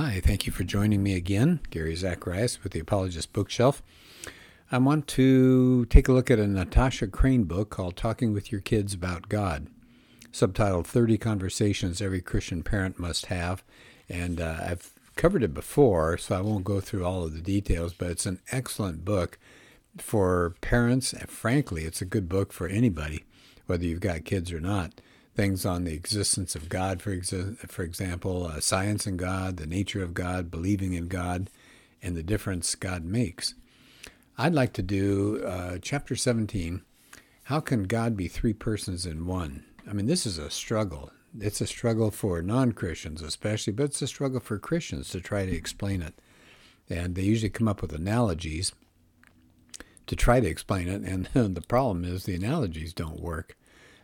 Hi, 0.00 0.20
thank 0.24 0.46
you 0.46 0.52
for 0.52 0.62
joining 0.62 1.02
me 1.02 1.16
again. 1.16 1.58
Gary 1.70 1.96
Zacharias 1.96 2.62
with 2.62 2.70
the 2.70 2.78
Apologist 2.78 3.32
Bookshelf. 3.32 3.82
I 4.70 4.78
want 4.78 5.08
to 5.08 5.86
take 5.86 6.06
a 6.06 6.12
look 6.12 6.30
at 6.30 6.38
a 6.38 6.46
Natasha 6.46 7.08
Crain 7.08 7.42
book 7.42 7.70
called 7.70 7.96
Talking 7.96 8.32
with 8.32 8.52
Your 8.52 8.60
Kids 8.60 8.94
About 8.94 9.28
God, 9.28 9.66
subtitled 10.30 10.86
30 10.86 11.18
Conversations 11.18 12.00
Every 12.00 12.20
Christian 12.20 12.62
Parent 12.62 13.00
Must 13.00 13.26
Have. 13.26 13.64
And 14.08 14.40
uh, 14.40 14.58
I've 14.62 14.92
covered 15.16 15.42
it 15.42 15.52
before, 15.52 16.16
so 16.16 16.36
I 16.36 16.42
won't 16.42 16.62
go 16.62 16.78
through 16.78 17.04
all 17.04 17.24
of 17.24 17.34
the 17.34 17.42
details, 17.42 17.92
but 17.92 18.08
it's 18.08 18.24
an 18.24 18.38
excellent 18.52 19.04
book 19.04 19.36
for 19.96 20.54
parents. 20.60 21.12
And 21.12 21.28
frankly, 21.28 21.82
it's 21.82 22.00
a 22.00 22.04
good 22.04 22.28
book 22.28 22.52
for 22.52 22.68
anybody, 22.68 23.24
whether 23.66 23.84
you've 23.84 23.98
got 23.98 24.24
kids 24.24 24.52
or 24.52 24.60
not 24.60 24.92
things 25.38 25.64
on 25.64 25.84
the 25.84 25.94
existence 25.94 26.56
of 26.56 26.68
God, 26.68 27.00
for, 27.00 27.16
exa- 27.16 27.56
for 27.70 27.84
example, 27.84 28.44
uh, 28.44 28.58
science 28.58 29.06
and 29.06 29.16
God, 29.16 29.56
the 29.56 29.68
nature 29.68 30.02
of 30.02 30.12
God, 30.12 30.50
believing 30.50 30.94
in 30.94 31.06
God, 31.06 31.48
and 32.02 32.16
the 32.16 32.24
difference 32.24 32.74
God 32.74 33.04
makes. 33.04 33.54
I'd 34.36 34.52
like 34.52 34.72
to 34.72 34.82
do 34.82 35.40
uh, 35.46 35.78
chapter 35.80 36.16
17 36.16 36.82
How 37.44 37.60
Can 37.60 37.84
God 37.84 38.16
Be 38.16 38.26
Three 38.26 38.52
Persons 38.52 39.06
in 39.06 39.28
One? 39.28 39.64
I 39.88 39.92
mean, 39.92 40.06
this 40.06 40.26
is 40.26 40.38
a 40.38 40.50
struggle. 40.50 41.12
It's 41.38 41.60
a 41.60 41.68
struggle 41.68 42.10
for 42.10 42.42
non 42.42 42.72
Christians, 42.72 43.22
especially, 43.22 43.74
but 43.74 43.84
it's 43.84 44.02
a 44.02 44.08
struggle 44.08 44.40
for 44.40 44.58
Christians 44.58 45.08
to 45.10 45.20
try 45.20 45.46
to 45.46 45.54
explain 45.54 46.02
it. 46.02 46.14
And 46.90 47.14
they 47.14 47.22
usually 47.22 47.50
come 47.50 47.68
up 47.68 47.80
with 47.80 47.92
analogies 47.92 48.72
to 50.08 50.16
try 50.16 50.40
to 50.40 50.48
explain 50.48 50.88
it. 50.88 51.02
And 51.02 51.26
the 51.54 51.62
problem 51.62 52.04
is 52.04 52.24
the 52.24 52.34
analogies 52.34 52.92
don't 52.92 53.20
work. 53.20 53.56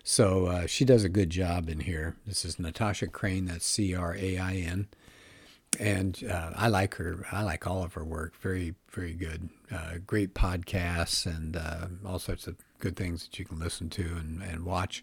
So 0.06 0.46
uh, 0.46 0.66
she 0.66 0.84
does 0.84 1.02
a 1.02 1.08
good 1.08 1.30
job 1.30 1.70
in 1.70 1.80
here. 1.80 2.14
This 2.26 2.44
is 2.44 2.58
Natasha 2.58 3.06
Crain. 3.06 3.46
That's 3.46 3.64
C 3.64 3.94
R 3.94 4.14
A 4.14 4.36
I 4.36 4.56
N, 4.56 4.86
and 5.80 6.22
uh, 6.30 6.50
I 6.54 6.68
like 6.68 6.96
her. 6.96 7.26
I 7.32 7.42
like 7.42 7.66
all 7.66 7.82
of 7.82 7.94
her 7.94 8.04
work. 8.04 8.36
Very, 8.36 8.74
very 8.90 9.14
good. 9.14 9.48
Uh, 9.72 9.94
great 10.06 10.34
podcasts 10.34 11.24
and 11.24 11.56
uh, 11.56 11.86
all 12.06 12.18
sorts 12.18 12.46
of 12.46 12.56
good 12.80 12.96
things 12.96 13.24
that 13.24 13.38
you 13.38 13.46
can 13.46 13.58
listen 13.58 13.88
to 13.90 14.02
and, 14.02 14.42
and 14.42 14.66
watch 14.66 15.02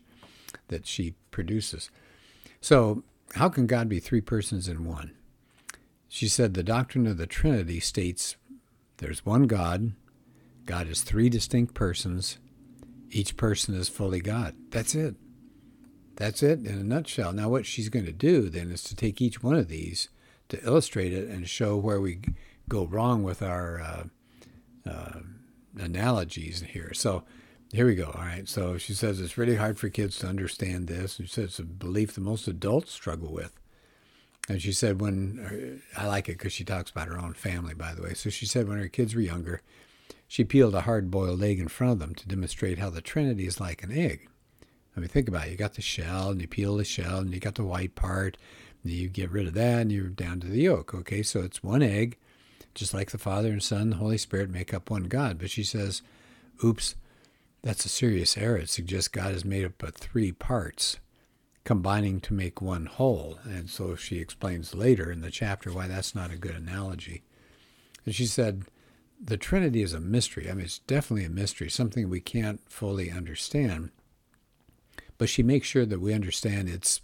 that 0.68 0.86
she 0.86 1.16
produces. 1.32 1.90
So, 2.62 3.04
how 3.34 3.50
can 3.50 3.66
God 3.66 3.90
be 3.90 4.00
three 4.00 4.22
persons 4.22 4.68
in 4.68 4.86
one? 4.86 5.16
She 6.10 6.28
said 6.28 6.54
the 6.54 6.62
doctrine 6.62 7.08
of 7.08 7.18
the 7.18 7.26
Trinity 7.26 7.80
states 7.80 8.36
there's 8.98 9.26
one 9.26 9.48
God. 9.48 9.94
God 10.68 10.88
is 10.88 11.02
three 11.02 11.28
distinct 11.28 11.74
persons 11.74 12.38
each 13.12 13.38
person 13.38 13.76
is 13.76 13.90
fully 13.90 14.22
God. 14.22 14.56
That's 14.70 14.96
it. 14.96 15.16
That's 16.16 16.44
it 16.44 16.66
in 16.66 16.78
a 16.78 16.84
nutshell. 16.84 17.34
Now, 17.34 17.50
what 17.50 17.66
she's 17.66 17.90
going 17.90 18.06
to 18.06 18.12
do 18.12 18.50
then 18.50 18.72
is 18.72 18.84
to 18.84 18.96
take 18.96 19.22
each 19.22 19.42
one 19.42 19.56
of 19.56 19.68
these 19.68 20.10
to 20.50 20.64
illustrate 20.66 21.14
it 21.14 21.30
and 21.30 21.48
show 21.48 21.78
where 21.78 22.02
we 22.02 22.20
go 22.68 22.86
wrong 22.86 23.24
with 23.24 23.42
our 23.42 23.82
uh, 23.82 24.90
uh, 24.90 25.20
analogies 25.78 26.62
here. 26.62 26.94
So, 26.94 27.24
here 27.74 27.86
we 27.86 27.96
go. 27.96 28.12
All 28.14 28.26
right. 28.26 28.48
So 28.50 28.78
she 28.78 28.94
says 28.94 29.22
it's 29.22 29.38
really 29.38 29.56
hard 29.56 29.80
for 29.80 29.88
kids 29.88 30.18
to 30.20 30.28
understand 30.28 30.88
this. 30.88 31.16
She 31.16 31.28
says 31.28 31.46
it's 31.46 31.60
a 31.60 31.64
belief 31.64 32.14
that 32.14 32.22
most 32.22 32.48
adults 32.48 32.92
struggle 32.92 33.32
with. 33.32 33.58
And 34.50 34.62
she 34.62 34.74
said 34.74 35.00
when 35.00 35.38
her, 35.38 36.02
I 36.02 36.08
like 36.08 36.28
it 36.28 36.38
because 36.38 36.52
she 36.52 36.66
talks 36.66 36.92
about 36.92 37.08
her 37.08 37.18
own 37.18 37.34
family, 37.34 37.74
by 37.74 37.94
the 37.94 38.02
way. 38.02 38.14
So 38.14 38.30
she 38.30 38.46
said 38.46 38.68
when 38.68 38.80
her 38.80 38.90
kids 38.90 39.16
were 39.16 39.22
younger, 39.22 39.62
she 40.32 40.46
peeled 40.46 40.74
a 40.74 40.82
hard 40.82 41.12
boiled 41.12 41.44
egg 41.44 41.60
in 41.60 41.68
front 41.68 41.92
of 41.92 42.00
them 42.00 42.16
to 42.16 42.26
demonstrate 42.26 42.80
how 42.80 42.90
the 42.90 43.02
Trinity 43.02 43.46
is 43.46 43.60
like 43.60 43.84
an 43.84 43.92
egg. 43.92 44.30
I 44.96 45.02
mean, 45.02 45.10
think 45.10 45.28
about 45.28 45.48
it. 45.48 45.52
You 45.52 45.58
got 45.58 45.74
the 45.74 45.82
shell, 45.82 46.30
and 46.30 46.40
you 46.40 46.48
peel 46.48 46.78
the 46.78 46.86
shell, 46.86 47.18
and 47.18 47.34
you 47.34 47.42
got 47.42 47.56
the 47.56 47.66
white 47.66 47.96
part, 47.96 48.38
and 48.82 48.94
you 48.94 49.10
get 49.10 49.30
rid 49.30 49.46
of 49.46 49.56
that, 49.56 49.82
and 49.82 49.92
you're 49.92 50.08
down 50.08 50.40
to 50.40 50.48
the 50.48 50.62
yolk. 50.62 50.96
Okay, 50.96 51.22
so 51.22 51.42
it's 51.42 51.62
one 51.62 51.82
egg, 51.82 52.18
just 52.74 52.94
like 52.94 53.12
the 53.12 53.18
Father 53.18 53.50
and 53.50 53.62
Son 53.62 53.90
the 53.90 53.98
Holy 53.98 54.18
Spirit 54.18 54.50
make 54.50 54.74
up 54.74 54.90
one 54.90 55.04
God. 55.04 55.38
But 55.38 55.50
she 55.50 55.66
says, 55.66 56.02
oops, 56.64 56.96
that's 57.62 57.84
a 57.84 57.90
serious 57.90 58.38
error. 58.38 58.56
It 58.56 58.70
suggests 58.70 59.10
God 59.10 59.34
is 59.34 59.44
made 59.44 59.66
up 59.66 59.84
of 59.84 59.96
three 59.96 60.32
parts, 60.32 61.02
combining 61.66 62.22
to 62.22 62.34
make 62.34 62.62
one 62.62 62.86
whole. 62.86 63.38
And 63.44 63.70
so 63.70 63.98
she 63.98 64.20
explains 64.20 64.74
later 64.74 65.12
in 65.12 65.20
the 65.20 65.30
chapter 65.30 65.74
why 65.74 65.88
that's 65.88 66.16
not 66.16 66.32
a 66.32 66.38
good 66.38 66.56
analogy. 66.56 67.24
And 68.06 68.16
she 68.16 68.26
said, 68.26 68.64
the 69.24 69.38
Trinity 69.38 69.84
is 69.84 69.94
a 69.94 70.00
mystery. 70.00 70.50
I 70.50 70.54
mean, 70.54 70.66
it's 70.66 70.80
definitely 70.80 71.26
a 71.26 71.30
mystery, 71.30 71.70
something 71.70 72.10
we 72.10 72.22
can't 72.22 72.60
fully 72.70 73.12
understand. 73.12 73.92
But 75.18 75.30
she 75.30 75.44
makes 75.44 75.68
sure 75.68 75.86
that 75.86 76.02
we 76.02 76.14
understand 76.14 76.68
it's 76.68 77.02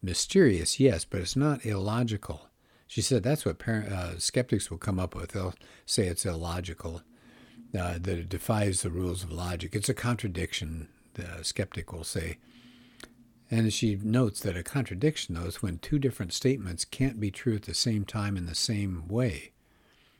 mysterious, 0.00 0.78
yes, 0.78 1.04
but 1.04 1.20
it's 1.20 1.34
not 1.34 1.66
illogical. 1.66 2.48
She 2.86 3.02
said 3.02 3.24
that's 3.24 3.44
what 3.44 3.58
parent, 3.58 3.92
uh, 3.92 4.18
skeptics 4.20 4.70
will 4.70 4.78
come 4.78 5.00
up 5.00 5.16
with. 5.16 5.32
They'll 5.32 5.54
say 5.84 6.06
it's 6.06 6.24
illogical, 6.24 7.02
uh, 7.76 7.94
that 7.94 8.18
it 8.18 8.28
defies 8.28 8.82
the 8.82 8.90
rules 8.90 9.24
of 9.24 9.32
logic. 9.32 9.74
It's 9.74 9.88
a 9.88 9.94
contradiction, 9.94 10.88
the 11.14 11.42
skeptic 11.42 11.92
will 11.92 12.04
say. 12.04 12.38
And 13.50 13.72
she 13.72 13.96
notes 13.96 14.40
that 14.40 14.56
a 14.56 14.62
contradiction, 14.62 15.34
though, 15.34 15.46
is 15.46 15.62
when 15.62 15.78
two 15.78 15.98
different 15.98 16.32
statements 16.32 16.84
can't 16.84 17.18
be 17.18 17.32
true 17.32 17.56
at 17.56 17.62
the 17.62 17.74
same 17.74 18.04
time 18.04 18.36
in 18.36 18.46
the 18.46 18.54
same 18.54 19.08
way. 19.08 19.50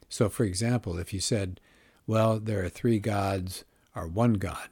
So, 0.09 0.29
for 0.29 0.45
example, 0.45 0.99
if 0.99 1.13
you 1.13 1.21
said, 1.21 1.61
well, 2.07 2.39
there 2.39 2.65
are 2.65 2.69
three 2.69 2.99
gods 2.99 3.65
or 3.95 4.07
one 4.07 4.35
God, 4.35 4.69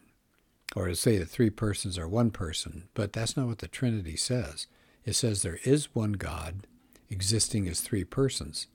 or 0.76 0.88
to 0.88 0.96
say 0.96 1.18
that 1.18 1.28
three 1.28 1.50
persons 1.50 1.98
are 1.98 2.08
one 2.08 2.30
person, 2.30 2.88
but 2.94 3.12
that's 3.12 3.36
not 3.36 3.46
what 3.46 3.58
the 3.58 3.68
Trinity 3.68 4.16
says. 4.16 4.66
It 5.04 5.14
says 5.14 5.42
there 5.42 5.60
is 5.64 5.94
one 5.94 6.12
God 6.12 6.66
existing 7.10 7.68
as 7.68 7.80
three 7.80 8.04
persons. 8.04 8.66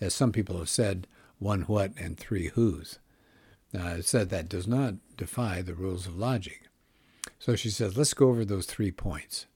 As 0.00 0.14
some 0.14 0.32
people 0.32 0.58
have 0.58 0.68
said, 0.68 1.06
one 1.38 1.62
what 1.62 1.92
and 1.98 2.18
three 2.18 2.48
whos. 2.48 2.98
Now, 3.72 3.88
it 3.88 4.04
said 4.04 4.30
that 4.30 4.48
does 4.48 4.66
not 4.66 4.94
defy 5.16 5.62
the 5.62 5.74
rules 5.74 6.06
of 6.06 6.16
logic. 6.16 6.62
So 7.38 7.54
she 7.54 7.70
says, 7.70 7.96
let's 7.96 8.14
go 8.14 8.28
over 8.28 8.44
those 8.44 8.66
three 8.66 8.90
points. 8.90 9.46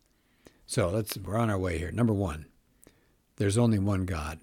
So 0.67 0.91
let's 0.91 1.17
we're 1.17 1.37
on 1.37 1.51
our 1.51 1.59
way 1.59 1.79
here. 1.79 1.91
Number 1.91 2.13
one, 2.13 2.47
there's 3.37 3.59
only 3.59 3.79
one 3.79 4.05
God. 4.05 4.39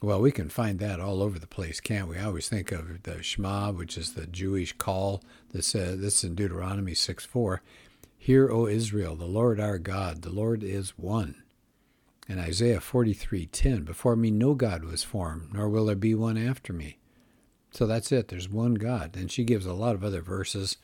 Well, 0.00 0.20
we 0.20 0.30
can 0.30 0.48
find 0.48 0.78
that 0.78 1.00
all 1.00 1.22
over 1.22 1.40
the 1.40 1.48
place, 1.48 1.80
can't 1.80 2.06
we? 2.06 2.18
I 2.18 2.24
always 2.24 2.48
think 2.48 2.70
of 2.70 3.02
the 3.02 3.20
Shema, 3.20 3.72
which 3.72 3.98
is 3.98 4.12
the 4.12 4.28
Jewish 4.28 4.72
call 4.74 5.22
that 5.50 5.64
says 5.64 6.00
this 6.00 6.22
in 6.22 6.36
Deuteronomy 6.36 6.94
6 6.94 7.24
4. 7.24 7.62
Hear, 8.16 8.48
O 8.50 8.68
Israel, 8.68 9.16
the 9.16 9.24
Lord 9.24 9.58
our 9.58 9.78
God, 9.78 10.22
the 10.22 10.30
Lord 10.30 10.62
is 10.62 10.90
one. 10.90 11.42
And 12.28 12.38
Isaiah 12.38 12.80
43:10, 12.80 13.84
before 13.84 14.14
me 14.14 14.30
no 14.30 14.54
God 14.54 14.84
was 14.84 15.02
formed, 15.02 15.52
nor 15.52 15.68
will 15.68 15.86
there 15.86 15.96
be 15.96 16.14
one 16.14 16.36
after 16.36 16.72
me. 16.72 16.98
So 17.72 17.86
that's 17.86 18.12
it. 18.12 18.28
There's 18.28 18.48
one 18.48 18.74
God. 18.74 19.16
And 19.16 19.32
she 19.32 19.44
gives 19.44 19.66
a 19.66 19.72
lot 19.72 19.94
of 19.94 20.04
other 20.04 20.22
verses. 20.22 20.76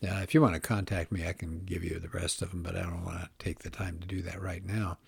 Now, 0.00 0.20
if 0.20 0.34
you 0.34 0.40
want 0.40 0.54
to 0.54 0.60
contact 0.60 1.12
me, 1.12 1.26
I 1.26 1.32
can 1.32 1.60
give 1.60 1.84
you 1.84 1.98
the 1.98 2.08
rest 2.08 2.42
of 2.42 2.50
them, 2.50 2.62
but 2.62 2.76
I 2.76 2.82
don't 2.82 3.04
want 3.04 3.20
to 3.20 3.28
take 3.38 3.60
the 3.60 3.70
time 3.70 3.98
to 3.98 4.06
do 4.06 4.22
that 4.22 4.40
right 4.40 4.64
now. 4.64 4.98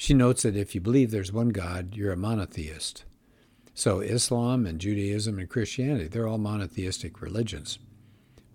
She 0.00 0.14
notes 0.14 0.44
that 0.44 0.54
if 0.54 0.76
you 0.76 0.80
believe 0.80 1.10
there's 1.10 1.32
one 1.32 1.48
God, 1.48 1.96
you're 1.96 2.12
a 2.12 2.16
monotheist. 2.16 3.04
So 3.74 3.98
Islam 3.98 4.64
and 4.64 4.80
Judaism 4.80 5.40
and 5.40 5.50
Christianity, 5.50 6.06
they're 6.06 6.28
all 6.28 6.38
monotheistic 6.38 7.20
religions. 7.20 7.80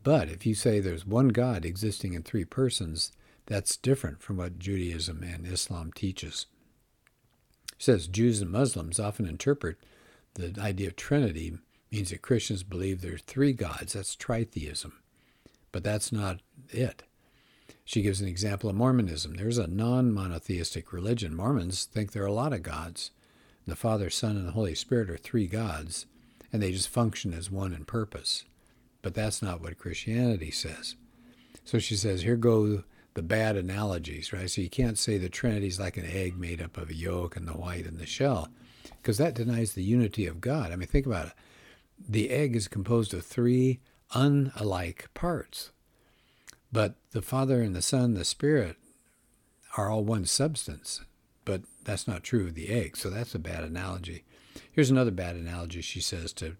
But 0.03 0.29
if 0.29 0.45
you 0.45 0.55
say 0.55 0.79
there's 0.79 1.05
one 1.05 1.27
God 1.27 1.65
existing 1.65 2.13
in 2.13 2.23
three 2.23 2.45
persons, 2.45 3.11
that's 3.45 3.75
different 3.75 4.21
from 4.21 4.37
what 4.37 4.57
Judaism 4.57 5.21
and 5.21 5.45
Islam 5.45 5.91
teaches. 5.91 6.45
She 7.77 7.83
says 7.83 8.07
Jews 8.07 8.39
and 8.41 8.49
Muslims 8.49 8.97
often 8.97 9.27
interpret 9.27 9.75
the 10.35 10.55
idea 10.57 10.87
of 10.87 10.95
Trinity 10.95 11.57
means 11.91 12.11
that 12.11 12.21
Christians 12.21 12.63
believe 12.63 13.01
there 13.01 13.15
are 13.15 13.17
three 13.17 13.51
gods. 13.51 13.93
That's 13.93 14.15
tritheism. 14.15 14.93
But 15.73 15.83
that's 15.83 16.13
not 16.13 16.39
it. 16.69 17.03
She 17.85 18.01
gives 18.01 18.21
an 18.21 18.27
example 18.27 18.69
of 18.69 18.75
Mormonism. 18.75 19.35
There's 19.35 19.57
a 19.57 19.67
non 19.67 20.13
monotheistic 20.13 20.93
religion. 20.93 21.35
Mormons 21.35 21.85
think 21.85 22.11
there 22.11 22.23
are 22.23 22.27
a 22.27 22.33
lot 22.33 22.53
of 22.53 22.63
gods. 22.63 23.11
The 23.67 23.75
Father, 23.75 24.09
Son, 24.09 24.35
and 24.35 24.47
the 24.47 24.53
Holy 24.53 24.75
Spirit 24.75 25.09
are 25.09 25.17
three 25.17 25.47
gods, 25.47 26.05
and 26.51 26.61
they 26.61 26.71
just 26.71 26.89
function 26.89 27.33
as 27.33 27.49
one 27.49 27.73
in 27.73 27.85
purpose. 27.85 28.43
But 29.01 29.13
that's 29.13 29.41
not 29.41 29.61
what 29.61 29.77
Christianity 29.77 30.51
says. 30.51 30.95
So 31.65 31.79
she 31.79 31.95
says, 31.95 32.21
here 32.23 32.35
go 32.35 32.83
the 33.13 33.21
bad 33.21 33.55
analogies, 33.55 34.33
right? 34.33 34.49
So 34.49 34.61
you 34.61 34.69
can't 34.69 34.97
say 34.97 35.17
the 35.17 35.29
Trinity 35.29 35.67
is 35.67 35.79
like 35.79 35.97
an 35.97 36.05
egg 36.05 36.37
made 36.37 36.61
up 36.61 36.77
of 36.77 36.89
a 36.89 36.95
yolk 36.95 37.35
and 37.35 37.47
the 37.47 37.53
white 37.53 37.85
and 37.85 37.97
the 37.97 38.05
shell, 38.05 38.49
because 39.01 39.17
that 39.17 39.35
denies 39.35 39.73
the 39.73 39.83
unity 39.83 40.25
of 40.25 40.41
God. 40.41 40.71
I 40.71 40.75
mean, 40.75 40.87
think 40.87 41.05
about 41.05 41.27
it. 41.27 41.33
The 42.09 42.31
egg 42.31 42.55
is 42.55 42.67
composed 42.67 43.13
of 43.13 43.25
three 43.25 43.79
unlike 44.13 45.09
parts. 45.13 45.71
But 46.73 46.95
the 47.11 47.21
Father 47.21 47.61
and 47.61 47.75
the 47.75 47.83
Son, 47.83 48.15
the 48.15 48.25
Spirit, 48.25 48.77
are 49.77 49.91
all 49.91 50.03
one 50.03 50.25
substance. 50.25 51.01
But 51.45 51.61
that's 51.85 52.07
not 52.07 52.23
true 52.23 52.47
of 52.47 52.55
the 52.55 52.69
egg. 52.69 52.97
So 52.97 53.11
that's 53.11 53.35
a 53.35 53.39
bad 53.39 53.63
analogy. 53.63 54.23
Here's 54.71 54.89
another 54.89 55.11
bad 55.11 55.35
analogy 55.35 55.81
she 55.81 56.01
says 56.01 56.33
to 56.33 56.57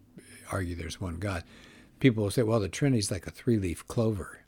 argue 0.51 0.75
there's 0.75 1.01
one 1.01 1.17
God. 1.17 1.43
People 1.99 2.23
will 2.23 2.31
say, 2.31 2.43
well, 2.43 2.59
the 2.59 2.69
Trinity's 2.69 3.09
like 3.09 3.25
a 3.25 3.31
three 3.31 3.57
leaf 3.57 3.87
clover. 3.87 4.41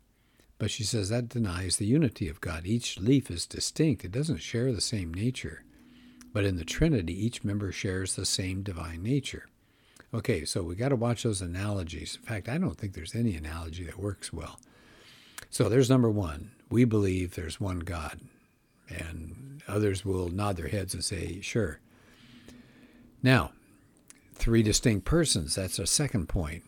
But 0.59 0.69
she 0.69 0.83
says 0.83 1.09
that 1.09 1.29
denies 1.29 1.77
the 1.77 1.87
unity 1.87 2.29
of 2.29 2.41
God. 2.41 2.65
Each 2.65 2.99
leaf 2.99 3.31
is 3.31 3.47
distinct, 3.47 4.05
it 4.05 4.11
doesn't 4.11 4.37
share 4.37 4.71
the 4.71 4.81
same 4.81 5.13
nature. 5.13 5.63
But 6.31 6.45
in 6.45 6.57
the 6.57 6.65
Trinity, 6.65 7.25
each 7.25 7.43
member 7.43 7.71
shares 7.71 8.15
the 8.15 8.25
same 8.25 8.61
divine 8.61 9.01
nature. 9.01 9.47
Okay, 10.13 10.45
so 10.45 10.61
we 10.61 10.75
got 10.75 10.89
to 10.89 10.95
watch 10.95 11.23
those 11.23 11.41
analogies. 11.41 12.19
In 12.21 12.27
fact, 12.27 12.49
I 12.49 12.57
don't 12.57 12.77
think 12.77 12.93
there's 12.93 13.15
any 13.15 13.35
analogy 13.35 13.83
that 13.85 13.97
works 13.97 14.31
well. 14.31 14.59
So 15.49 15.69
there's 15.69 15.89
number 15.89 16.09
one. 16.09 16.51
We 16.69 16.85
believe 16.85 17.35
there's 17.35 17.59
one 17.59 17.79
God. 17.79 18.19
And 18.89 19.61
others 19.67 20.03
will 20.05 20.29
nod 20.29 20.57
their 20.57 20.67
heads 20.67 20.93
and 20.93 21.03
say, 21.03 21.41
sure. 21.41 21.79
Now, 23.23 23.51
three 24.33 24.63
distinct 24.63 25.05
persons. 25.05 25.55
That's 25.55 25.79
a 25.79 25.87
second 25.87 26.27
point. 26.27 26.63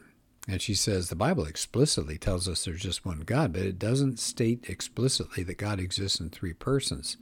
And 0.48 0.62
she 0.62 0.76
says 0.76 1.10
the 1.10 1.16
Bible 1.16 1.46
explicitly 1.46 2.18
tells 2.18 2.48
us 2.48 2.64
there's 2.64 2.82
just 2.82 3.06
one 3.06 3.22
God, 3.22 3.52
but 3.52 3.64
it 3.64 3.78
doesn't 3.78 4.20
state 4.20 4.70
explicitly 4.70 5.44
that 5.44 5.58
God 5.58 5.80
exists 5.80 6.20
in 6.20 6.30
three 6.30 6.54
persons. 6.54 7.18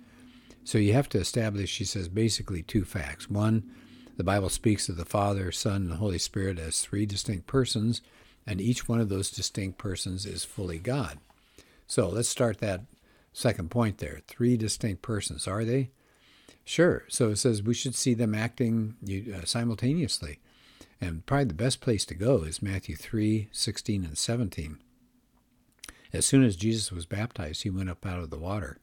So 0.63 0.77
you 0.77 0.94
have 0.94 1.09
to 1.09 1.19
establish, 1.19 1.69
she 1.69 1.86
says, 1.86 2.07
basically 2.07 2.62
two 2.62 2.86
facts. 2.86 3.30
One, 3.30 3.71
the 4.18 4.24
Bible 4.24 4.50
speaks 4.50 4.89
of 4.89 4.97
the 4.97 5.06
Father, 5.06 5.51
Son, 5.51 5.88
and 5.88 5.94
Holy 5.94 6.19
Spirit 6.19 6.59
as 6.59 6.81
three 6.81 7.06
distinct 7.06 7.47
persons, 7.47 8.01
and 8.47 8.62
each 8.62 8.88
one 8.88 9.00
of 9.00 9.09
those 9.09 9.31
distinct 9.31 9.77
persons 9.77 10.25
is 10.25 10.45
fully 10.45 10.80
God. 10.80 11.18
So 11.87 12.09
let's 12.09 12.29
start 12.29 12.59
that 12.59 12.81
second 13.33 13.69
point 13.71 13.99
there. 13.99 14.21
Three 14.27 14.57
distinct 14.57 15.01
persons, 15.01 15.47
are 15.47 15.63
they? 15.63 15.91
Sure. 16.63 17.03
So 17.07 17.29
it 17.29 17.37
says 17.37 17.61
we 17.61 17.73
should 17.73 17.95
see 17.95 18.13
them 18.13 18.33
acting 18.33 18.95
uh, 19.07 19.45
simultaneously. 19.45 20.39
And 20.99 21.25
probably 21.25 21.45
the 21.45 21.53
best 21.53 21.81
place 21.81 22.05
to 22.05 22.15
go 22.15 22.43
is 22.43 22.61
Matthew 22.61 22.95
3 22.95 23.49
16 23.51 24.05
and 24.05 24.17
17. 24.17 24.79
As 26.13 26.25
soon 26.25 26.43
as 26.43 26.55
Jesus 26.55 26.91
was 26.91 27.05
baptized, 27.05 27.63
he 27.63 27.69
went 27.69 27.89
up 27.89 28.05
out 28.05 28.19
of 28.19 28.29
the 28.29 28.37
water. 28.37 28.79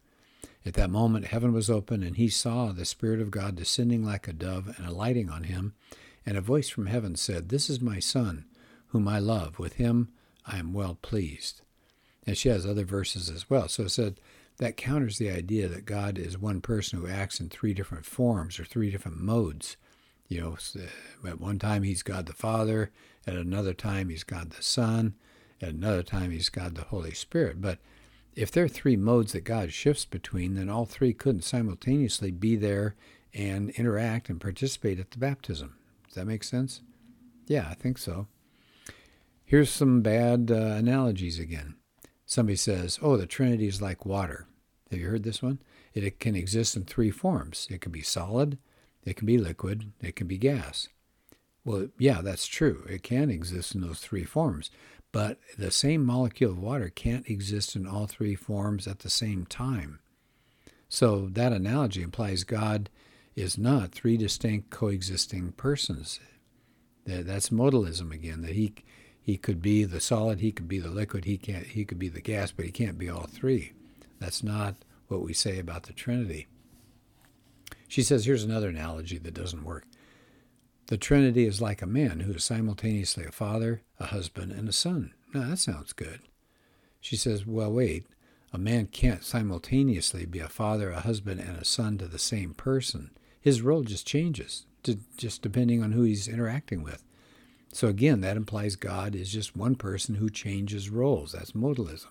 At 0.65 0.75
that 0.75 0.91
moment, 0.91 1.27
heaven 1.27 1.53
was 1.53 1.71
open, 1.71 2.03
and 2.03 2.17
he 2.17 2.29
saw 2.29 2.71
the 2.71 2.85
Spirit 2.85 3.21
of 3.21 3.31
God 3.31 3.57
descending 3.57 4.05
like 4.05 4.29
a 4.29 4.33
dove 4.33 4.75
and 4.77 4.87
alighting 4.87 5.31
on 5.31 5.45
him. 5.45 5.75
And 6.25 6.37
a 6.37 6.43
voice 6.43 6.69
from 6.69 6.87
heaven 6.87 7.17
said, 7.17 7.49
This 7.49 7.69
is 7.69 7.81
my 7.81 7.99
Son, 7.99 8.45
whom 8.89 9.09
I 9.09 9.19
love. 9.19 9.59
With 9.59 9.75
him 9.75 10.13
I 10.47 10.59
am 10.59 10.73
well 10.73 10.99
pleased. 11.01 11.63
And 12.27 12.37
she 12.37 12.49
has 12.49 12.65
other 12.65 12.85
verses 12.85 13.29
as 13.29 13.51
well. 13.51 13.69
So 13.69 13.85
it 13.85 13.91
said 13.91 14.21
that 14.59 14.77
counters 14.77 15.19
the 15.19 15.31
idea 15.31 15.69
that 15.69 15.85
God 15.85 16.19
is 16.19 16.39
one 16.39 16.61
person 16.61 16.99
who 16.99 17.09
acts 17.09 17.41
in 17.41 17.49
three 17.49 17.75
different 17.75 18.05
forms 18.05 18.61
or 18.61 18.65
three 18.65 18.91
different 18.91 19.19
modes. 19.19 19.77
You 20.29 20.41
know, 20.41 20.57
at 21.29 21.41
one 21.41 21.59
time 21.59 21.83
he's 21.83 22.03
God 22.03 22.27
the 22.27 22.33
Father, 22.33 22.91
at 23.27 23.35
another 23.35 23.75
time 23.75 24.09
he's 24.09 24.25
God 24.25 24.51
the 24.51 24.63
Son, 24.63 25.15
at 25.61 25.71
another 25.71 26.03
time 26.03 26.31
he's 26.31 26.49
God 26.49 26.75
the 26.75 26.85
Holy 26.85 27.13
Spirit. 27.13 27.61
But 27.61 27.79
if 28.35 28.51
there 28.51 28.65
are 28.65 28.69
three 28.69 28.97
modes 28.97 29.33
that 29.33 29.45
God 29.45 29.73
shifts 29.73 30.05
between, 30.05 30.55
then 30.55 30.71
all 30.71 30.87
three 30.87 31.13
couldn't 31.13 31.43
simultaneously 31.43 32.31
be 32.31 32.57
there 32.57 32.95
and 33.35 33.71
interact 33.71 34.29
and 34.29 34.41
participate 34.41 34.99
at 34.99 35.11
the 35.11 35.19
baptism. 35.19 35.77
Does 36.07 36.15
that 36.15 36.27
make 36.27 36.45
sense? 36.45 36.83
Yeah, 37.47 37.67
I 37.69 37.75
think 37.75 37.99
so. 37.99 38.27
Here's 39.45 39.71
some 39.71 40.01
bad 40.01 40.51
uh, 40.51 40.55
analogies 40.55 41.39
again. 41.39 41.75
Somebody 42.33 42.57
says, 42.57 42.99
oh, 43.03 43.19
the 43.19 43.27
Trinity 43.27 43.67
is 43.67 43.83
like 43.83 44.07
water. 44.07 44.47
Have 44.91 44.99
you 44.99 45.07
heard 45.07 45.23
this 45.23 45.43
one? 45.43 45.59
It, 45.93 46.19
can 46.19 46.35
exist 46.35 46.75
in 46.75 46.85
three 46.85 47.11
forms 47.11 47.69
it 47.71 47.83
can 47.83 47.93
be 47.93 48.01
solid, 48.01 48.57
it 49.05 49.17
can 49.17 49.27
be 49.27 49.37
liquid, 49.37 49.93
it 50.01 50.17
can 50.17 50.29
be 50.29 50.39
gas. 50.39 50.89
Well, 51.63 51.89
yeah, 51.99 52.23
that's 52.23 52.47
true. 52.47 52.87
It 52.89 53.03
can 53.03 53.29
exist 53.29 53.75
in 53.75 53.83
those 53.83 53.99
three 54.01 54.25
forms. 54.25 54.71
But 55.13 55.41
the 55.59 55.71
same 55.71 56.07
molecule 56.07 56.53
of 56.53 56.59
water 56.59 56.89
can't 56.89 57.29
exist 57.29 57.77
in 57.77 57.87
all 57.87 58.07
three 58.07 58.35
forms 58.35 58.89
at 58.89 59.01
the 59.01 59.11
same 59.11 59.45
time. 59.45 59.99
So 60.89 61.29
that 61.33 61.53
analogy 61.53 62.01
implies 62.01 62.45
God 62.45 62.89
is 63.37 63.59
not 63.59 63.93
three 63.93 64.17
distinct 64.17 64.71
coexisting 64.71 65.53
persons. 65.53 66.19
That's 67.05 67.51
modalism 67.51 68.11
again, 68.11 68.41
that 68.41 68.55
he 68.55 68.73
he 69.23 69.37
could 69.37 69.63
be 69.63 69.85
the 69.85 70.01
solid, 70.01 70.41
he 70.41 70.51
could 70.53 70.69
be 70.69 70.81
the 70.81 70.91
liquid, 70.91 71.25
he 71.25 71.39
can't 71.39 71.67
he 71.67 71.85
could 71.85 71.99
be 71.99 72.09
the 72.09 72.21
gas, 72.21 72.51
but 72.51 72.65
he 72.65 72.73
can't 72.73 72.99
be 72.99 73.09
all 73.09 73.27
three. 73.27 73.73
That's 74.19 74.43
not 74.43 74.75
what 75.09 75.23
we 75.23 75.33
say 75.33 75.59
about 75.59 75.85
the 75.85 75.93
Trinity. 75.93 76.49
She 77.87 78.03
says 78.03 78.25
here's 78.25 78.45
another 78.45 78.69
analogy 78.69 79.19
that 79.19 79.35
doesn't 79.35 79.65
work. 79.65 79.85
The 80.87 80.97
Trinity 80.99 81.47
is 81.47 81.63
like 81.63 81.81
a 81.81 81.87
man 81.87 82.21
who 82.21 82.33
is 82.33 82.45
simultaneously 82.45 83.25
a 83.25 83.33
father, 83.33 83.83
a 84.01 84.07
husband, 84.07 84.53
and 84.53 84.69
a 84.69 84.73
son. 84.73 85.15
Now 85.33 85.49
that 85.49 85.59
sounds 85.59 85.93
good. 85.93 86.21
She 87.01 87.17
says, 87.17 87.47
Well, 87.47 87.73
wait. 87.73 88.07
A 88.55 88.59
man 88.59 88.87
can't 88.87 89.25
simultaneously 89.25 90.27
be 90.27 90.39
a 90.39 90.49
father, 90.49 90.91
a 90.91 91.01
husband, 91.01 91.41
and 91.41 91.57
a 91.57 91.65
son 91.65 91.97
to 91.99 92.07
the 92.07 92.19
same 92.19 92.53
person. 92.53 93.11
His 93.41 93.63
role 93.63 93.83
just 93.83 94.07
changes, 94.07 94.67
just 95.17 95.41
depending 95.41 95.83
on 95.83 95.93
who 95.93 96.03
he's 96.03 96.29
interacting 96.29 96.83
with. 96.83 97.03
So 97.73 97.89
again, 97.89 98.21
that 98.21 98.37
implies 98.37 98.77
God 98.77 99.15
is 99.15 99.33
just 99.33 99.57
one 99.57 99.75
person 99.77 100.17
who 100.17 100.29
changes 100.29 100.91
roles. 100.91 101.33
That's 101.33 101.53
modalism. 101.53 102.09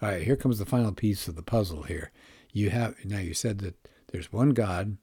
All 0.00 0.08
right, 0.08 0.22
here 0.22 0.36
comes 0.36 0.58
the 0.58 0.66
final 0.66 0.92
piece 0.92 1.28
of 1.28 1.36
the 1.36 1.42
puzzle 1.42 1.82
here. 1.82 2.10
You 2.52 2.70
have 2.70 2.96
now 3.04 3.18
you 3.18 3.34
said 3.34 3.58
that 3.58 3.76
there's 4.12 4.32
one 4.32 4.50
God, 4.50 4.96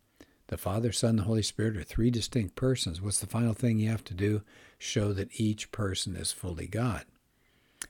the 0.47 0.57
Father, 0.57 0.91
Son, 0.91 1.17
the 1.17 1.23
Holy 1.23 1.43
Spirit 1.43 1.77
are 1.77 1.83
three 1.83 2.09
distinct 2.09 2.55
persons. 2.55 3.01
What's 3.01 3.19
the 3.19 3.27
final 3.27 3.53
thing 3.53 3.79
you 3.79 3.89
have 3.89 4.03
to 4.05 4.13
do? 4.13 4.41
Show 4.77 5.13
that 5.13 5.39
each 5.39 5.71
person 5.71 6.15
is 6.15 6.31
fully 6.31 6.67
God. 6.67 7.05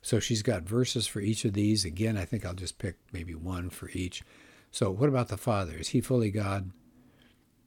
So 0.01 0.19
she's 0.19 0.41
got 0.41 0.63
verses 0.63 1.07
for 1.07 1.19
each 1.19 1.45
of 1.45 1.53
these. 1.53 1.85
Again, 1.85 2.17
I 2.17 2.25
think 2.25 2.45
I'll 2.45 2.53
just 2.53 2.77
pick 2.77 2.97
maybe 3.11 3.35
one 3.35 3.69
for 3.69 3.89
each. 3.91 4.23
So, 4.71 4.91
what 4.91 5.09
about 5.09 5.29
the 5.29 5.37
Father? 5.37 5.75
Is 5.77 5.89
he 5.89 6.01
fully 6.01 6.31
God? 6.31 6.71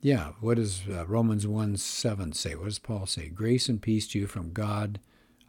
Yeah. 0.00 0.32
What 0.40 0.56
does 0.56 0.82
uh, 0.88 1.06
Romans 1.06 1.46
1 1.46 1.76
7 1.76 2.32
say? 2.32 2.54
What 2.54 2.66
does 2.66 2.78
Paul 2.78 3.06
say? 3.06 3.28
Grace 3.28 3.68
and 3.68 3.80
peace 3.80 4.06
to 4.08 4.18
you 4.18 4.26
from 4.26 4.52
God, 4.52 5.00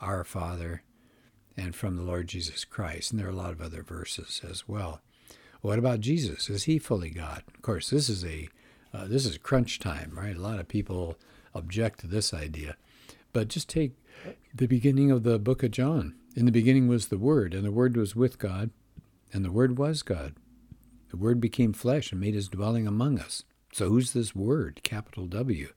our 0.02 0.24
Father, 0.24 0.84
and 1.56 1.76
from 1.76 1.96
the 1.96 2.04
Lord 2.04 2.28
Jesus 2.28 2.64
Christ. 2.66 3.12
And 3.12 3.20
there 3.20 3.28
are 3.28 3.32
a 3.32 3.36
lot 3.36 3.52
of 3.52 3.62
other 3.62 3.84
verses 3.84 4.42
as 4.50 4.68
well. 4.68 5.02
What 5.62 5.80
about 5.80 6.00
Jesus? 6.00 6.50
Is 6.50 6.64
he 6.64 6.80
fully 6.80 7.10
God? 7.10 7.44
Of 7.54 7.62
course, 7.62 7.90
this 7.90 8.10
is 8.10 8.24
a 8.24 8.50
uh, 8.94 9.06
this 9.06 9.26
is 9.26 9.38
crunch 9.38 9.80
time, 9.80 10.12
right? 10.16 10.36
A 10.36 10.42
lot 10.42 10.60
of 10.60 10.68
people 10.68 11.18
object 11.54 12.00
to 12.00 12.08
this 12.08 12.34
idea. 12.34 12.78
But 13.34 13.50
just 13.50 13.70
take 13.70 13.94
the 14.54 14.68
beginning 14.68 15.12
of 15.12 15.24
the 15.24 15.38
book 15.38 15.62
of 15.62 15.72
John. 15.72 16.16
In 16.36 16.46
the 16.46 16.52
beginning 16.52 16.88
was 16.88 17.08
the 17.08 17.18
Word, 17.18 17.54
and 17.54 17.66
the 17.66 17.72
Word 17.72 17.98
was 17.98 18.16
with 18.16 18.40
God, 18.40 18.70
and 19.34 19.44
the 19.44 19.52
Word 19.52 19.78
was 19.78 20.04
God. 20.04 20.36
The 21.10 21.18
Word 21.18 21.42
became 21.42 21.74
flesh 21.74 22.12
and 22.12 22.22
made 22.22 22.34
his 22.34 22.48
dwelling 22.48 22.88
among 22.88 23.20
us. 23.20 23.44
So 23.72 23.90
who's 23.90 24.14
this 24.14 24.36
Word, 24.36 24.82
capital 24.84 25.26
W? 25.28 25.70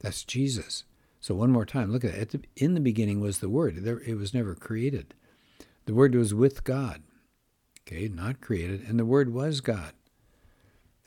That's 0.00 0.24
Jesus. 0.24 0.84
So 1.20 1.34
one 1.34 1.50
more 1.50 1.66
time, 1.66 1.92
look 1.92 2.04
at 2.04 2.14
it. 2.34 2.46
In 2.56 2.74
the 2.74 2.80
beginning 2.80 3.20
was 3.20 3.38
the 3.38 3.48
Word. 3.48 3.78
It 3.86 4.16
was 4.16 4.34
never 4.34 4.54
created. 4.54 5.14
The 5.86 5.94
Word 5.94 6.14
was 6.14 6.34
with 6.34 6.64
God. 6.64 7.02
Okay, 7.82 8.08
not 8.08 8.40
created. 8.40 8.86
And 8.88 8.98
the 8.98 9.04
Word 9.04 9.32
was 9.32 9.60
God. 9.60 9.92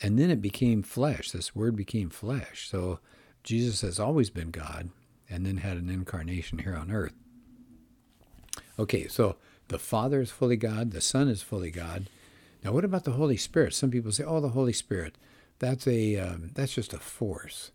And 0.02 0.20
then 0.20 0.30
it 0.30 0.42
became 0.42 0.84
flesh. 0.84 1.32
This 1.32 1.56
word 1.56 1.76
became 1.76 2.12
flesh. 2.12 2.70
So 2.70 3.00
Jesus 3.44 3.82
has 3.82 4.00
always 4.00 4.30
been 4.30 4.52
God 4.52 4.92
and 5.28 5.44
then 5.44 5.58
had 5.58 5.78
an 5.78 5.90
incarnation 5.90 6.60
here 6.60 6.76
on 6.76 6.92
earth. 6.92 7.16
Okay, 8.78 9.08
so 9.08 9.38
the 9.70 9.80
Father 9.80 10.22
is 10.22 10.30
fully 10.30 10.56
God, 10.56 10.92
the 10.92 11.02
Son 11.02 11.28
is 11.28 11.42
fully 11.42 11.72
God. 11.72 12.10
Now, 12.64 12.74
what 12.74 12.86
about 12.86 13.06
the 13.06 13.14
Holy 13.14 13.38
Spirit? 13.38 13.74
Some 13.74 13.90
people 13.90 14.12
say, 14.12 14.24
"Oh, 14.24 14.40
the 14.40 14.50
Holy 14.50 14.72
Spirit, 14.72 15.18
that's 15.60 15.88
a 15.88 16.18
um, 16.18 16.52
that's 16.54 16.74
just 16.74 16.94
a 16.94 17.00
force." 17.00 17.72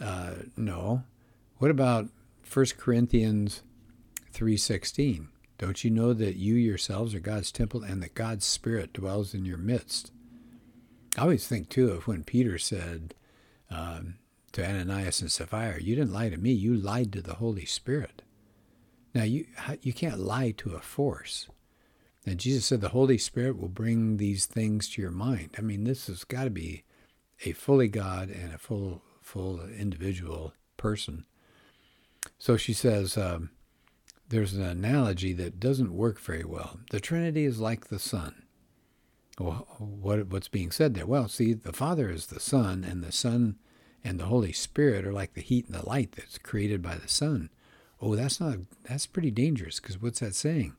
Uh, 0.00 0.34
no. 0.56 1.02
What 1.58 1.70
about 1.72 2.08
1 2.52 2.66
Corinthians 2.78 3.62
three 4.30 4.56
sixteen? 4.56 5.28
Don't 5.58 5.82
you 5.82 5.90
know 5.90 6.12
that 6.12 6.36
you 6.36 6.54
yourselves 6.54 7.14
are 7.14 7.20
God's 7.20 7.50
temple 7.50 7.82
and 7.82 8.00
that 8.02 8.14
God's 8.14 8.44
Spirit 8.46 8.92
dwells 8.92 9.34
in 9.34 9.44
your 9.44 9.58
midst? 9.58 10.12
I 11.16 11.22
always 11.22 11.48
think 11.48 11.68
too 11.68 11.90
of 11.90 12.06
when 12.06 12.22
Peter 12.22 12.58
said 12.58 13.14
um, 13.70 14.14
to 14.52 14.64
Ananias 14.64 15.20
and 15.20 15.32
Sapphira, 15.32 15.82
"You 15.82 15.96
didn't 15.96 16.12
lie 16.12 16.28
to 16.28 16.36
me; 16.36 16.52
you 16.52 16.74
lied 16.74 17.12
to 17.12 17.22
the 17.22 17.34
Holy 17.34 17.64
Spirit." 17.64 18.22
Now 19.14 19.24
you 19.24 19.46
you 19.82 19.92
can't 19.92 20.20
lie 20.20 20.52
to 20.58 20.74
a 20.74 20.80
force. 20.80 21.48
And 22.24 22.38
Jesus 22.38 22.66
said 22.66 22.80
the 22.80 22.90
Holy 22.90 23.18
Spirit 23.18 23.58
will 23.58 23.68
bring 23.68 24.18
these 24.18 24.46
things 24.46 24.88
to 24.90 25.02
your 25.02 25.10
mind. 25.10 25.50
I 25.56 25.62
mean, 25.62 25.84
this 25.84 26.08
has 26.08 26.24
got 26.24 26.44
to 26.44 26.50
be 26.50 26.84
a 27.44 27.52
fully 27.52 27.88
God 27.88 28.30
and 28.30 28.52
a 28.54 28.58
full 28.58 29.02
full 29.22 29.60
individual 29.60 30.54
person. 30.76 31.26
So 32.38 32.56
she 32.56 32.72
says. 32.72 33.16
Um, 33.16 33.50
there's 34.28 34.52
an 34.52 34.62
analogy 34.62 35.32
that 35.32 35.58
doesn't 35.58 35.92
work 35.92 36.20
very 36.20 36.44
well. 36.44 36.80
The 36.90 37.00
Trinity 37.00 37.44
is 37.44 37.60
like 37.60 37.86
the 37.86 37.98
sun. 37.98 38.42
Well, 39.38 39.66
what, 39.78 40.26
what's 40.26 40.48
being 40.48 40.70
said 40.70 40.94
there? 40.94 41.06
Well, 41.06 41.28
see, 41.28 41.54
the 41.54 41.72
Father 41.72 42.10
is 42.10 42.26
the 42.26 42.40
sun, 42.40 42.84
and 42.84 43.02
the 43.02 43.12
Son 43.12 43.56
and 44.04 44.18
the 44.18 44.26
Holy 44.26 44.52
Spirit 44.52 45.06
are 45.06 45.12
like 45.12 45.34
the 45.34 45.40
heat 45.40 45.66
and 45.66 45.74
the 45.74 45.88
light 45.88 46.12
that's 46.12 46.38
created 46.38 46.82
by 46.82 46.96
the 46.96 47.08
sun. 47.08 47.50
Oh, 48.00 48.16
that's 48.16 48.40
not 48.40 48.58
that's 48.84 49.06
pretty 49.06 49.30
dangerous 49.30 49.80
because 49.80 50.00
what's 50.00 50.20
that 50.20 50.34
saying? 50.34 50.74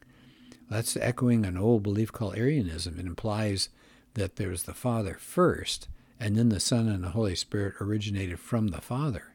That's 0.69 0.95
echoing 0.97 1.45
an 1.45 1.57
old 1.57 1.83
belief 1.83 2.11
called 2.11 2.37
Arianism. 2.37 2.99
It 2.99 3.05
implies 3.05 3.69
that 4.13 4.35
there's 4.35 4.63
the 4.63 4.73
Father 4.73 5.15
first, 5.19 5.87
and 6.19 6.35
then 6.35 6.49
the 6.49 6.59
Son 6.59 6.87
and 6.87 7.03
the 7.03 7.09
Holy 7.09 7.35
Spirit 7.35 7.75
originated 7.79 8.39
from 8.39 8.67
the 8.67 8.81
Father. 8.81 9.33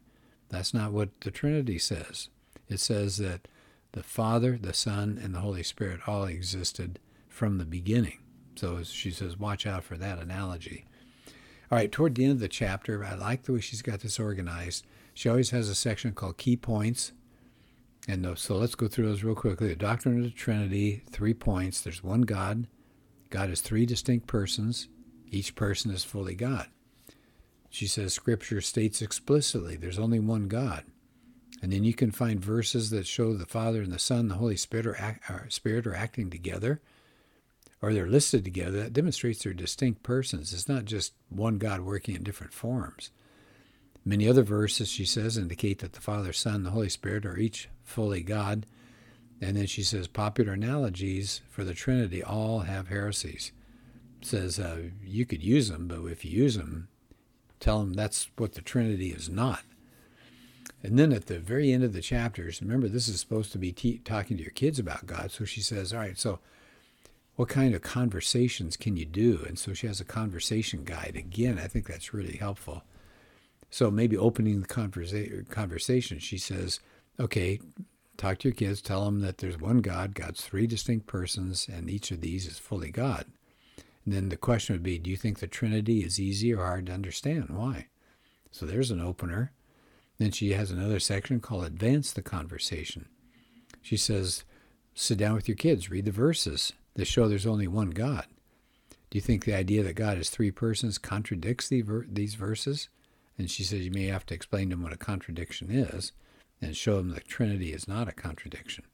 That's 0.50 0.74
not 0.74 0.92
what 0.92 1.20
the 1.22 1.30
Trinity 1.30 1.78
says. 1.78 2.28
It 2.68 2.80
says 2.80 3.16
that 3.18 3.48
the 3.92 4.02
Father, 4.02 4.58
the 4.60 4.74
Son, 4.74 5.18
and 5.22 5.34
the 5.34 5.40
Holy 5.40 5.62
Spirit 5.62 6.00
all 6.06 6.24
existed 6.24 6.98
from 7.28 7.58
the 7.58 7.64
beginning. 7.64 8.18
So 8.56 8.82
she 8.82 9.10
says, 9.10 9.38
watch 9.38 9.66
out 9.66 9.84
for 9.84 9.96
that 9.96 10.18
analogy. 10.18 10.84
All 11.72 11.78
right, 11.78 11.90
toward 11.90 12.14
the 12.14 12.24
end 12.24 12.32
of 12.32 12.40
the 12.40 12.48
chapter, 12.48 13.04
I 13.04 13.14
like 13.14 13.44
the 13.44 13.52
way 13.52 13.60
she's 13.60 13.82
got 13.82 14.00
this 14.00 14.20
organized. 14.20 14.86
She 15.14 15.28
always 15.28 15.50
has 15.50 15.68
a 15.68 15.74
section 15.74 16.12
called 16.12 16.36
Key 16.36 16.56
Points. 16.56 17.12
And 18.06 18.38
so 18.38 18.56
let's 18.56 18.74
go 18.74 18.86
through 18.86 19.06
those 19.06 19.24
real 19.24 19.34
quickly. 19.34 19.68
The 19.68 19.76
doctrine 19.76 20.18
of 20.18 20.24
the 20.24 20.30
Trinity, 20.30 21.02
three 21.10 21.32
points. 21.32 21.80
There's 21.80 22.04
one 22.04 22.22
God. 22.22 22.66
God 23.30 23.48
is 23.48 23.62
three 23.62 23.86
distinct 23.86 24.26
persons. 24.26 24.88
Each 25.30 25.54
person 25.54 25.90
is 25.90 26.04
fully 26.04 26.34
God. 26.34 26.66
She 27.74 27.88
says 27.88 28.14
Scripture 28.14 28.60
states 28.60 29.02
explicitly 29.02 29.74
there's 29.74 29.98
only 29.98 30.20
one 30.20 30.46
God. 30.46 30.84
And 31.60 31.72
then 31.72 31.82
you 31.82 31.92
can 31.92 32.12
find 32.12 32.38
verses 32.38 32.90
that 32.90 33.04
show 33.04 33.34
the 33.34 33.46
Father 33.46 33.82
and 33.82 33.90
the 33.90 33.98
Son, 33.98 34.28
the 34.28 34.36
Holy 34.36 34.56
Spirit 34.56 34.86
are, 34.86 34.96
act, 34.96 35.28
are, 35.28 35.50
Spirit 35.50 35.84
are 35.88 35.94
acting 35.94 36.30
together, 36.30 36.80
or 37.82 37.92
they're 37.92 38.06
listed 38.06 38.44
together. 38.44 38.80
That 38.80 38.92
demonstrates 38.92 39.42
they're 39.42 39.54
distinct 39.54 40.04
persons. 40.04 40.52
It's 40.52 40.68
not 40.68 40.84
just 40.84 41.14
one 41.30 41.58
God 41.58 41.80
working 41.80 42.14
in 42.14 42.22
different 42.22 42.52
forms. 42.52 43.10
Many 44.04 44.28
other 44.28 44.44
verses, 44.44 44.88
she 44.88 45.04
says, 45.04 45.36
indicate 45.36 45.80
that 45.80 45.94
the 45.94 46.00
Father, 46.00 46.32
Son, 46.32 46.54
and 46.54 46.66
the 46.66 46.70
Holy 46.70 46.88
Spirit 46.88 47.26
are 47.26 47.36
each 47.36 47.68
fully 47.82 48.22
God. 48.22 48.66
And 49.40 49.56
then 49.56 49.66
she 49.66 49.82
says 49.82 50.06
popular 50.06 50.52
analogies 50.52 51.40
for 51.50 51.64
the 51.64 51.74
Trinity 51.74 52.22
all 52.22 52.60
have 52.60 52.86
heresies. 52.86 53.50
Says 54.22 54.60
uh, 54.60 54.90
you 55.02 55.26
could 55.26 55.42
use 55.42 55.70
them, 55.70 55.88
but 55.88 56.04
if 56.04 56.24
you 56.24 56.30
use 56.30 56.54
them, 56.54 56.86
tell 57.64 57.78
them 57.80 57.94
that's 57.94 58.28
what 58.36 58.52
the 58.52 58.60
Trinity 58.60 59.10
is 59.10 59.30
not. 59.30 59.62
And 60.82 60.98
then 60.98 61.14
at 61.14 61.26
the 61.26 61.38
very 61.38 61.72
end 61.72 61.82
of 61.82 61.94
the 61.94 62.02
chapters, 62.02 62.60
remember, 62.60 62.88
this 62.88 63.08
is 63.08 63.18
supposed 63.18 63.52
to 63.52 63.58
be 63.58 63.72
te- 63.72 63.98
talking 63.98 64.36
to 64.36 64.42
your 64.42 64.52
kids 64.52 64.78
about 64.78 65.06
God. 65.06 65.30
So 65.30 65.46
she 65.46 65.62
says, 65.62 65.92
All 65.94 66.00
right, 66.00 66.18
so 66.18 66.40
what 67.36 67.48
kind 67.48 67.74
of 67.74 67.80
conversations 67.80 68.76
can 68.76 68.98
you 68.98 69.06
do? 69.06 69.42
And 69.48 69.58
so 69.58 69.72
she 69.72 69.86
has 69.86 69.98
a 69.98 70.04
conversation 70.04 70.84
guide. 70.84 71.16
Again, 71.16 71.58
I 71.58 71.66
think 71.66 71.86
that's 71.86 72.12
really 72.12 72.36
helpful. 72.36 72.84
So 73.70 73.90
maybe 73.90 74.16
opening 74.16 74.60
the 74.60 74.68
conversa- 74.68 75.48
conversation, 75.48 76.18
she 76.18 76.36
says, 76.36 76.80
Okay, 77.18 77.60
talk 78.18 78.38
to 78.40 78.48
your 78.48 78.54
kids, 78.54 78.82
tell 78.82 79.06
them 79.06 79.20
that 79.20 79.38
there's 79.38 79.58
one 79.58 79.78
God, 79.78 80.14
God's 80.14 80.42
three 80.42 80.66
distinct 80.66 81.06
persons, 81.06 81.66
and 81.72 81.88
each 81.88 82.10
of 82.10 82.20
these 82.20 82.46
is 82.46 82.58
fully 82.58 82.90
God. 82.90 83.24
Then 84.06 84.28
the 84.28 84.36
question 84.36 84.74
would 84.74 84.82
be 84.82 84.98
Do 84.98 85.10
you 85.10 85.16
think 85.16 85.38
the 85.38 85.46
Trinity 85.46 86.00
is 86.00 86.20
easy 86.20 86.52
or 86.52 86.64
hard 86.64 86.86
to 86.86 86.92
understand? 86.92 87.50
Why? 87.50 87.88
So 88.50 88.66
there's 88.66 88.90
an 88.90 89.00
opener. 89.00 89.52
Then 90.18 90.30
she 90.30 90.52
has 90.52 90.70
another 90.70 91.00
section 91.00 91.40
called 91.40 91.64
Advance 91.64 92.12
the 92.12 92.22
Conversation. 92.22 93.06
She 93.82 93.96
says, 93.96 94.44
Sit 94.94 95.18
down 95.18 95.34
with 95.34 95.48
your 95.48 95.56
kids, 95.56 95.90
read 95.90 96.04
the 96.04 96.12
verses 96.12 96.72
that 96.94 97.06
show 97.06 97.28
there's 97.28 97.46
only 97.46 97.66
one 97.66 97.90
God. 97.90 98.26
Do 99.10 99.18
you 99.18 99.22
think 99.22 99.44
the 99.44 99.54
idea 99.54 99.82
that 99.82 99.94
God 99.94 100.18
is 100.18 100.30
three 100.30 100.50
persons 100.50 100.98
contradicts 100.98 101.68
the 101.68 101.82
ver- 101.82 102.06
these 102.08 102.34
verses? 102.34 102.88
And 103.36 103.50
she 103.50 103.64
says 103.64 103.84
you 103.84 103.90
may 103.90 104.06
have 104.06 104.26
to 104.26 104.34
explain 104.34 104.70
to 104.70 104.76
them 104.76 104.84
what 104.84 104.92
a 104.92 104.96
contradiction 104.96 105.70
is 105.70 106.12
and 106.60 106.76
show 106.76 106.96
them 106.96 107.10
the 107.10 107.20
Trinity 107.20 107.72
is 107.72 107.88
not 107.88 108.08
a 108.08 108.12
contradiction. 108.12 108.84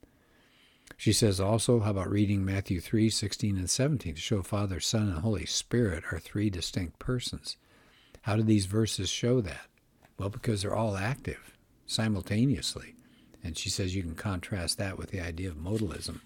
She 1.00 1.14
says 1.14 1.40
also, 1.40 1.80
how 1.80 1.92
about 1.92 2.11
reading 2.11 2.45
Matthew 2.45 2.78
3 2.78 3.09
16 3.09 3.57
and 3.57 3.71
17 3.71 4.16
to 4.16 4.21
show 4.21 4.42
Father, 4.42 4.80
Son, 4.80 5.09
and 5.09 5.21
Holy 5.21 5.47
Spirit 5.47 6.04
are 6.12 6.19
three 6.19 6.50
distinct 6.50 6.99
persons? 6.99 7.57
How 8.21 8.37
do 8.37 8.42
these 8.42 8.66
verses 8.66 9.09
show 9.09 9.40
that? 9.40 9.69
Well, 10.19 10.28
because 10.28 10.61
they're 10.61 10.75
all 10.75 10.99
active 10.99 11.57
simultaneously. 11.87 12.97
And 13.42 13.57
she 13.57 13.71
says 13.71 13.95
you 13.95 14.02
can 14.02 14.14
contrast 14.14 14.76
that 14.76 14.99
with 14.99 15.11
the 15.11 15.23
idea 15.23 15.49
of 15.49 15.57
modalism. 15.57 16.21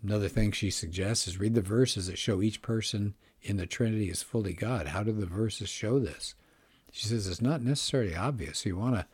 Another 0.00 0.28
thing 0.28 0.52
she 0.52 0.70
suggests 0.70 1.26
is 1.26 1.40
read 1.40 1.54
the 1.54 1.60
verses 1.60 2.06
that 2.06 2.18
show 2.18 2.40
each 2.40 2.62
person 2.62 3.14
in 3.42 3.56
the 3.56 3.66
Trinity 3.66 4.10
is 4.10 4.22
fully 4.22 4.52
God. 4.52 4.86
How 4.86 5.02
do 5.02 5.10
the 5.10 5.26
verses 5.26 5.68
show 5.68 5.98
this? 5.98 6.36
She 6.92 7.08
says 7.08 7.26
it's 7.26 7.42
not 7.42 7.62
necessarily 7.62 8.14
obvious. 8.14 8.64
You 8.64 8.76
want 8.76 8.94
to 8.94 9.06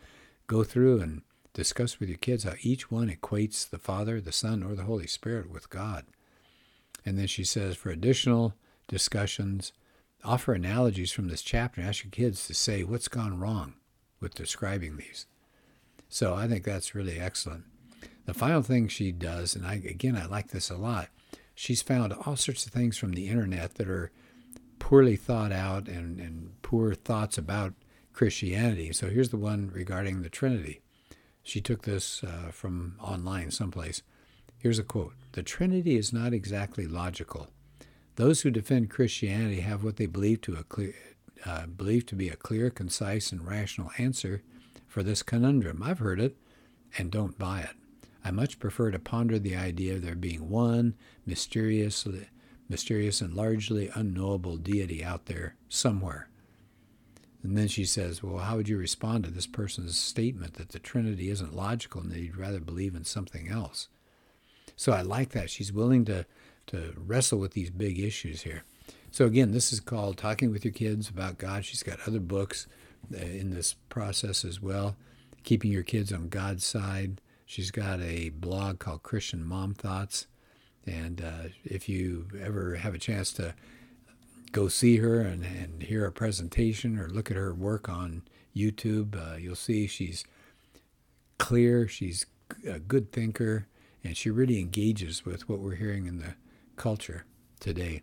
go 0.46 0.62
through 0.62 1.00
and 1.00 1.22
discuss 1.52 1.98
with 1.98 2.08
your 2.08 2.18
kids 2.18 2.44
how 2.44 2.54
each 2.60 2.90
one 2.90 3.08
equates 3.08 3.68
the 3.68 3.78
Father, 3.78 4.20
the 4.20 4.32
Son, 4.32 4.62
or 4.62 4.74
the 4.74 4.84
Holy 4.84 5.06
Spirit 5.06 5.50
with 5.50 5.70
God. 5.70 6.06
And 7.04 7.18
then 7.18 7.26
she 7.26 7.44
says 7.44 7.76
for 7.76 7.90
additional 7.90 8.54
discussions, 8.88 9.72
offer 10.24 10.52
analogies 10.52 11.12
from 11.12 11.28
this 11.28 11.42
chapter 11.42 11.80
and 11.80 11.88
ask 11.88 12.04
your 12.04 12.10
kids 12.10 12.46
to 12.46 12.54
say 12.54 12.84
what's 12.84 13.08
gone 13.08 13.38
wrong 13.38 13.74
with 14.20 14.34
describing 14.34 14.96
these. 14.96 15.26
So 16.08 16.34
I 16.34 16.46
think 16.46 16.64
that's 16.64 16.94
really 16.94 17.18
excellent. 17.18 17.64
The 18.26 18.34
final 18.34 18.62
thing 18.62 18.88
she 18.88 19.12
does, 19.12 19.56
and 19.56 19.66
I 19.66 19.74
again 19.74 20.16
I 20.16 20.26
like 20.26 20.48
this 20.48 20.70
a 20.70 20.76
lot, 20.76 21.08
she's 21.54 21.82
found 21.82 22.12
all 22.12 22.36
sorts 22.36 22.66
of 22.66 22.72
things 22.72 22.98
from 22.98 23.12
the 23.12 23.28
internet 23.28 23.76
that 23.76 23.88
are 23.88 24.10
poorly 24.78 25.16
thought 25.16 25.52
out 25.52 25.88
and, 25.88 26.20
and 26.20 26.52
poor 26.62 26.94
thoughts 26.94 27.38
about 27.38 27.74
Christianity. 28.12 28.92
So 28.92 29.08
here's 29.08 29.30
the 29.30 29.36
one 29.36 29.70
regarding 29.72 30.22
the 30.22 30.28
Trinity. 30.28 30.80
She 31.50 31.60
took 31.60 31.82
this 31.82 32.22
uh, 32.22 32.52
from 32.52 32.94
online 33.00 33.50
someplace. 33.50 34.02
Here's 34.58 34.78
a 34.78 34.84
quote 34.84 35.14
The 35.32 35.42
Trinity 35.42 35.96
is 35.96 36.12
not 36.12 36.32
exactly 36.32 36.86
logical. 36.86 37.48
Those 38.14 38.42
who 38.42 38.52
defend 38.52 38.88
Christianity 38.88 39.58
have 39.62 39.82
what 39.82 39.96
they 39.96 40.06
believe 40.06 40.42
to, 40.42 40.54
clear, 40.68 40.94
uh, 41.44 41.66
believe 41.66 42.06
to 42.06 42.14
be 42.14 42.28
a 42.28 42.36
clear, 42.36 42.70
concise, 42.70 43.32
and 43.32 43.44
rational 43.44 43.90
answer 43.98 44.44
for 44.86 45.02
this 45.02 45.24
conundrum. 45.24 45.82
I've 45.82 45.98
heard 45.98 46.20
it 46.20 46.36
and 46.96 47.10
don't 47.10 47.36
buy 47.36 47.62
it. 47.62 47.74
I 48.24 48.30
much 48.30 48.60
prefer 48.60 48.92
to 48.92 49.00
ponder 49.00 49.36
the 49.36 49.56
idea 49.56 49.96
of 49.96 50.02
there 50.02 50.14
being 50.14 50.50
one 50.50 50.94
mysterious, 51.26 52.06
mysterious 52.68 53.20
and 53.20 53.34
largely 53.34 53.90
unknowable 53.92 54.56
deity 54.56 55.02
out 55.02 55.26
there 55.26 55.56
somewhere. 55.68 56.28
And 57.42 57.56
then 57.56 57.68
she 57.68 57.84
says, 57.84 58.22
Well, 58.22 58.38
how 58.38 58.56
would 58.56 58.68
you 58.68 58.76
respond 58.76 59.24
to 59.24 59.30
this 59.30 59.46
person's 59.46 59.96
statement 59.96 60.54
that 60.54 60.70
the 60.70 60.78
Trinity 60.78 61.30
isn't 61.30 61.56
logical 61.56 62.00
and 62.00 62.10
that 62.10 62.20
you'd 62.20 62.36
rather 62.36 62.60
believe 62.60 62.94
in 62.94 63.04
something 63.04 63.48
else? 63.48 63.88
So 64.76 64.92
I 64.92 65.02
like 65.02 65.30
that. 65.30 65.50
She's 65.50 65.72
willing 65.72 66.04
to, 66.06 66.26
to 66.68 66.94
wrestle 66.96 67.38
with 67.38 67.52
these 67.52 67.70
big 67.70 67.98
issues 67.98 68.42
here. 68.42 68.64
So 69.10 69.24
again, 69.24 69.52
this 69.52 69.72
is 69.72 69.80
called 69.80 70.16
Talking 70.16 70.50
with 70.50 70.64
Your 70.64 70.72
Kids 70.72 71.08
About 71.08 71.38
God. 71.38 71.64
She's 71.64 71.82
got 71.82 71.98
other 72.06 72.20
books 72.20 72.66
uh, 73.12 73.18
in 73.18 73.50
this 73.50 73.74
process 73.88 74.44
as 74.44 74.60
well. 74.60 74.96
Keeping 75.42 75.72
Your 75.72 75.82
Kids 75.82 76.12
on 76.12 76.28
God's 76.28 76.64
Side. 76.64 77.20
She's 77.44 77.70
got 77.70 78.00
a 78.00 78.28
blog 78.28 78.78
called 78.78 79.02
Christian 79.02 79.44
Mom 79.44 79.74
Thoughts. 79.74 80.26
And 80.86 81.20
uh, 81.20 81.48
if 81.64 81.88
you 81.88 82.28
ever 82.40 82.76
have 82.76 82.94
a 82.94 82.98
chance 82.98 83.32
to 83.34 83.54
go 84.52 84.68
see 84.68 84.96
her 84.96 85.20
and, 85.20 85.44
and 85.44 85.82
hear 85.82 86.04
a 86.04 86.12
presentation 86.12 86.98
or 86.98 87.08
look 87.08 87.30
at 87.30 87.36
her 87.36 87.54
work 87.54 87.88
on 87.88 88.22
YouTube, 88.54 89.16
uh, 89.16 89.36
you'll 89.36 89.54
see 89.54 89.86
she's 89.86 90.24
clear, 91.38 91.86
she's 91.86 92.26
a 92.66 92.78
good 92.78 93.12
thinker, 93.12 93.66
and 94.02 94.16
she 94.16 94.30
really 94.30 94.58
engages 94.58 95.24
with 95.24 95.48
what 95.48 95.60
we're 95.60 95.76
hearing 95.76 96.06
in 96.06 96.18
the 96.18 96.34
culture 96.76 97.24
today. 97.60 98.02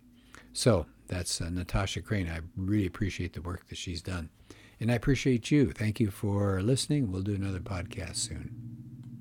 So 0.54 0.86
that's 1.08 1.42
uh, 1.42 1.50
Natasha 1.50 2.02
Crain. 2.02 2.30
I 2.30 2.40
really 2.56 2.86
appreciate 2.86 3.34
the 3.34 3.42
work 3.42 3.68
that 3.70 3.78
she's 3.78 4.02
done. 4.02 4.30
And 4.80 4.92
I 4.92 4.96
appreciate 4.96 5.50
you. 5.50 5.72
Thank 5.72 6.00
you 6.00 6.12
for 6.12 6.62
listening. 6.62 7.12
We'll 7.12 7.24
do 7.24 7.36
another 7.36 7.60
podcast 7.60 8.18
soon. 8.18 8.77